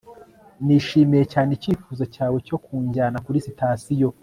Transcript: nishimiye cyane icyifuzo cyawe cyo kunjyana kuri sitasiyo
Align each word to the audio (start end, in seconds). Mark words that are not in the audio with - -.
nishimiye 0.65 1.23
cyane 1.33 1.49
icyifuzo 1.57 2.03
cyawe 2.13 2.37
cyo 2.47 2.57
kunjyana 2.63 3.17
kuri 3.25 3.37
sitasiyo 3.47 4.09